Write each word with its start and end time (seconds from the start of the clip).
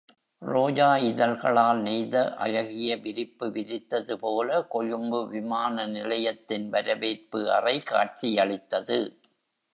ரோஜா 0.41 0.97
இதழ்களால் 0.97 1.81
நெய்த 1.81 2.15
அழகிய 2.35 2.95
விரிப்பு 2.97 3.47
விரித்தது 3.49 4.13
போல 4.15 4.63
கொழும்பு 4.69 5.29
விமான 5.29 5.85
நிலையத்தின் 5.87 6.69
வரவேற்பு 6.69 7.51
அறை 7.51 7.77
காட்சியளித்தது. 7.85 8.99